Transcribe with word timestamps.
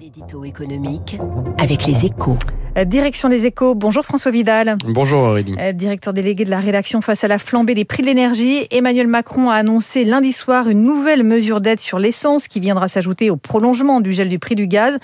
L'édito 0.00 0.44
économique 0.44 1.18
avec 1.58 1.84
les 1.86 2.06
échos. 2.06 2.36
Euh, 2.76 2.84
Direction 2.84 3.28
des 3.28 3.46
échos. 3.46 3.74
Bonjour 3.74 4.04
François 4.04 4.30
Vidal. 4.30 4.76
Bonjour 4.84 5.20
Aurélie. 5.20 5.56
Euh, 5.58 5.72
Directeur 5.72 6.12
délégué 6.12 6.44
de 6.44 6.50
la 6.50 6.60
rédaction 6.60 7.00
face 7.00 7.24
à 7.24 7.28
la 7.28 7.38
flambée 7.38 7.74
des 7.74 7.84
prix 7.84 8.02
de 8.02 8.06
l'énergie, 8.06 8.68
Emmanuel 8.70 9.08
Macron 9.08 9.50
a 9.50 9.54
annoncé 9.54 10.04
lundi 10.04 10.30
soir 10.30 10.68
une 10.68 10.84
nouvelle 10.84 11.24
mesure 11.24 11.60
d'aide 11.60 11.80
sur 11.80 11.98
l'essence 11.98 12.46
qui 12.46 12.60
viendra 12.60 12.86
s'ajouter 12.86 13.28
au 13.30 13.36
prolongement 13.36 14.00
du 14.00 14.12
gel 14.12 14.28
du 14.28 14.38
prix 14.38 14.54
du 14.54 14.68
gaz. 14.68 14.98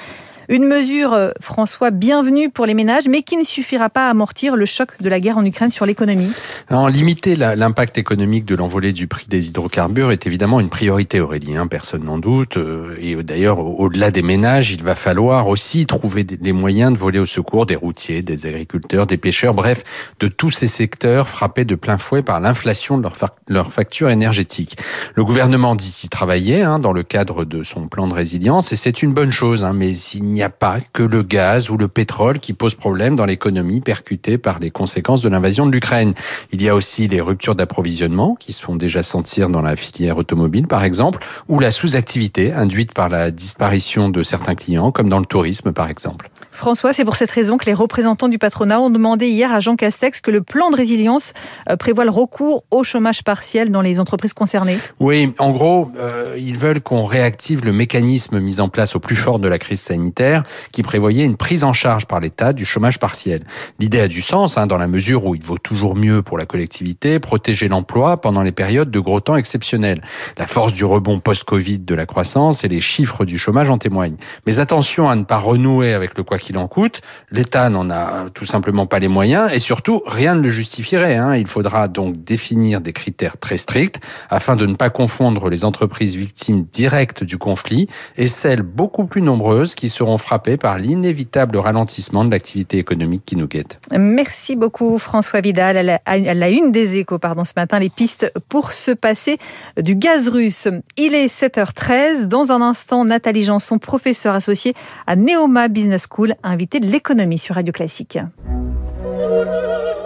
Une 0.49 0.67
mesure, 0.67 1.13
euh, 1.15 1.31
François, 1.41 1.91
bienvenue 1.91 2.51
pour 2.51 2.67
les 2.67 2.75
ménages, 2.75 3.09
mais 3.09 3.23
qui 3.23 3.37
ne 3.39 3.45
suffira 3.45 3.89
pas 3.89 4.09
à 4.09 4.11
amortir 4.11 4.57
le 4.57 4.67
choc 4.67 4.91
de 5.01 5.09
la 5.09 5.19
guerre 5.19 5.39
en 5.39 5.45
Ukraine 5.45 5.71
sur 5.71 5.87
l'économie. 5.87 6.31
En 6.71 6.87
limiter 6.89 7.35
l'impact 7.35 7.97
économique 7.97 8.45
de 8.45 8.55
l'envolée 8.55 8.93
du 8.93 9.07
prix 9.07 9.27
des 9.27 9.49
hydrocarbures 9.49 10.11
est 10.13 10.27
évidemment 10.27 10.61
une 10.61 10.69
priorité, 10.69 11.21
Aurélie, 11.21 11.57
hein, 11.57 11.67
personne 11.67 12.05
n'en 12.05 12.19
doute. 12.19 12.57
Euh, 12.59 12.95
Et 13.01 13.15
d'ailleurs, 13.23 13.59
au- 13.59 13.77
au-delà 13.79 14.11
des 14.11 14.23
ménages, 14.23 14.71
il 14.71 14.83
va 14.83 14.95
falloir 14.95 15.49
aussi 15.49 15.87
trouver 15.87 16.27
les 16.41 16.53
moyens 16.53 16.93
de 16.93 16.99
voler 16.99 17.19
au 17.19 17.27
secours 17.27 17.65
des 17.67 17.77
routiers, 17.77 18.23
des 18.23 18.47
agriculteurs, 18.47 19.07
des 19.07 19.17
pêcheurs, 19.17 19.55
bref, 19.55 19.83
de 20.21 20.29
tous 20.29 20.51
ces 20.51 20.69
secteurs 20.69 21.29
frappés 21.29 21.65
de 21.65 21.75
plein 21.75 21.97
fouet 21.99 22.23
par 22.23 22.41
l'inflation 22.41 22.99
de 22.99 23.03
leur, 23.03 23.17
fa- 23.17 23.35
leur 23.49 23.73
facture 23.73 24.11
énergétique. 24.11 24.77
Le 25.15 25.25
gouvernement 25.25 25.75
dit 25.75 26.03
y 26.05 26.09
travailler 26.09 26.63
hein, 26.63 26.79
dans 26.79 26.93
le 26.93 27.03
cadre 27.03 27.45
de 27.45 27.63
son 27.65 27.89
plan 27.89 28.07
de 28.09 28.15
résilience, 28.15 28.73
et 28.73 28.77
c'est 28.77 29.03
une 29.03 29.13
bonne 29.15 29.33
chose, 29.33 29.65
hein, 29.65 29.73
mais 29.75 29.95
s'il 29.95 30.25
n'y 30.35 30.43
a 30.43 30.51
pas 30.51 30.79
que 30.93 31.03
le 31.03 31.23
gaz 31.23 31.71
ou 31.71 31.79
le 31.79 31.89
pétrole 31.89 32.39
qui 32.39 32.53
pose 32.53 32.75
problème 32.75 33.17
dans 33.17 33.25
l'économie 33.25 33.81
percutée 33.81 34.37
par 34.37 34.59
les 34.59 34.71
conséquences 34.71 35.23
de 35.23 35.29
l'invasion 35.29 35.67
de 35.67 35.73
l'Ukraine. 35.73 36.13
Il 36.53 36.61
y 36.61 36.69
a 36.69 36.75
aussi 36.75 37.09
les 37.09 37.21
ruptures 37.21 37.55
d'approvisionnement 37.55 38.35
qui 38.35 38.53
se 38.53 38.63
font 38.63 38.77
déjà 38.77 39.03
sentir 39.03 39.49
dans 39.49 39.63
la 39.63 39.77
filière 39.77 40.19
automobile, 40.19 40.67
par 40.67 40.85
exemple, 40.85 41.25
ou 41.49 41.61
la 41.61 41.71
sous-activité 41.71 42.53
induite 42.53 42.93
par 42.93 43.09
la 43.09 43.31
disparition 43.31 44.09
de 44.09 44.23
certains 44.23 44.55
clients, 44.55 44.91
comme 44.91 45.09
dans 45.09 45.21
le 45.21 45.27
tourisme, 45.27 45.73
par 45.73 45.89
exemple. 45.89 46.31
François, 46.55 46.93
c'est 46.93 47.05
pour 47.05 47.17
cette 47.17 47.33
raison 47.33 47.59
que 47.59 47.67
les 47.67 47.75
représentants 47.75 48.29
du 48.29 48.39
patronat 48.39 48.81
ont 48.81 48.89
demandé 48.89 49.27
hier 49.27 49.53
à 49.53 49.59
Jean 49.59 49.75
Castex 49.75 50.21
que 50.21 50.31
le 50.31 50.41
plan 50.41 50.71
de 50.71 50.77
résilience 50.77 51.33
euh, 51.69 51.77
prévoit 51.77 52.05
le 52.05 52.13
recours 52.13 52.63
au 52.71 52.85
chômage 52.85 53.25
partiel 53.25 53.71
dans 53.71 53.81
les 53.81 53.99
entreprises 53.99 54.35
concernées. 54.35 54.79
Oui, 55.01 55.35
en 55.41 55.51
gros, 55.51 55.91
euh, 55.99 56.37
ils 56.39 56.57
veulent 56.57 56.81
qu'on 56.81 57.05
réactive 57.05 57.65
le 57.65 57.73
mécanisme 57.73 58.39
mis 58.39 58.61
en 58.61 58.69
place 58.69 58.95
au 58.95 59.01
plus 59.01 59.17
fort 59.17 59.41
de 59.41 59.49
la 59.49 59.59
crise 59.59 59.81
sanitaire 59.81 60.45
qui 60.71 60.85
prévoyait 60.85 61.25
une 61.25 61.37
prise 61.37 61.65
en 61.65 61.73
charge 61.73 62.07
par 62.07 62.21
l'État 62.21 62.53
du 62.53 62.65
chômage 62.65 63.01
partiel. 63.01 63.43
L'idée 63.81 64.01
a 64.01 64.07
du 64.07 64.23
sens 64.23 64.57
hein, 64.57 64.69
dans 64.69 64.79
la 64.79 64.87
mesure 64.87 65.27
où 65.27 65.35
il 65.35 65.43
vaut 65.43 65.59
toujours 65.59 65.97
mieux 65.97 66.23
pour 66.23 66.39
la 66.39 66.47
collectivité 66.47 67.19
protéger 67.19 67.67
l'emploi 67.67 68.21
pendant 68.21 68.45
les 68.45 68.53
périodes 68.53 68.93
de 68.93 69.01
gros 69.01 69.19
temps 69.19 69.37
exceptionnels. 69.37 70.03
La 70.39 70.47
force 70.47 70.73
du 70.73 70.85
rebond 70.85 71.19
post-Covid 71.19 71.81
de 71.81 71.95
la 71.97 72.07
croissance 72.07 72.63
et 72.63 72.69
les 72.69 72.81
chiffres 72.81 73.25
du 73.25 73.39
chômage 73.39 73.71
en 73.71 73.79
témoignent. 73.79 74.17
Mais 74.47 74.61
attention 74.61 75.09
à 75.09 75.17
ne 75.17 75.25
pas 75.25 75.39
renouer 75.39 75.95
avec 75.95 76.17
le 76.17 76.23
quoi 76.23 76.39
qu'il 76.45 76.59
en 76.59 76.69
coûte. 76.69 77.01
L'État 77.31 77.71
n'en 77.71 77.91
a 77.91 78.27
tout 78.33 78.45
simplement 78.45 78.87
pas 78.87 78.99
les 78.99 79.09
moyens 79.09 79.51
et 79.53 79.59
surtout 79.59 80.03
rien 80.07 80.35
ne 80.35 80.43
le 80.43 80.51
justifierait. 80.51 81.17
Hein. 81.17 81.37
Il 81.37 81.47
faudra 81.47 81.89
donc 81.89 82.23
définir 82.23 82.81
des 82.81 82.93
critères 82.93 83.39
très 83.39 83.59
stricts 83.59 84.01
afin 84.31 84.57
de 84.57 84.67
ne 84.67 84.75
pas 84.75 84.91
confondre 84.91 85.49
les 85.49 85.65
entreprises 85.65 86.15
victimes 86.15 86.67
directes 86.73 87.25
du 87.25 87.39
conflit 87.39 87.89
et 88.17 88.29
celles 88.29 88.63
beaucoup 88.63 89.07
plus 89.07 89.23
nombreuses 89.23 89.75
qui 89.75 89.89
seront 89.89 90.19
frappées 90.19 90.57
par 90.57 90.79
l'inévitable 90.79 91.57
ralentissement 91.57 92.25
de 92.25 92.31
l'activité 92.31 92.79
économique 92.79 93.23
qui 93.25 93.37
nous 93.37 93.49
guette. 93.49 93.81
Merci 93.97 94.57
beaucoup 94.57 94.99
François 94.99 95.41
Vidal. 95.41 95.99
À 96.05 96.19
la, 96.19 96.49
une 96.51 96.73
des 96.73 96.99
échos, 96.99 97.19
pardon, 97.19 97.45
ce 97.45 97.53
matin, 97.57 97.79
les 97.79 97.89
pistes 97.89 98.31
pour 98.49 98.73
se 98.73 98.91
passer 98.91 99.39
du 99.81 99.97
gaz 99.97 100.29
russe. 100.29 100.69
Il 100.97 101.15
est 101.15 101.27
7h13. 101.27 102.25
Dans 102.27 102.53
un 102.53 102.61
instant, 102.61 103.05
Nathalie 103.05 103.45
Janson, 103.45 103.79
professeure 103.79 104.35
associée 104.35 104.75
à 105.07 105.17
Neoma 105.17 105.69
Business 105.69 106.07
School, 106.11 106.34
invitée 106.43 106.81
de 106.81 106.87
l'économie 106.87 107.39
sur 107.39 107.55
Radio 107.55 107.73
Classique. 107.73 108.19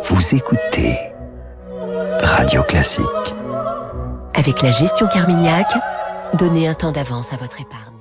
Vous 0.04 0.34
écoutez 0.34 0.96
Radio 2.20 2.62
Classique. 2.62 3.04
Avec 4.34 4.62
la 4.62 4.70
gestion 4.70 5.06
Carmignac, 5.08 5.66
donnez 6.34 6.69
un 6.69 6.75
temps 6.75 6.92
d'avance 6.92 7.32
à 7.32 7.36
votre 7.36 7.60
épargne. 7.60 7.97